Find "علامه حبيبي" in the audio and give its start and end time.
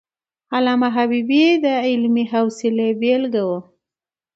0.55-1.45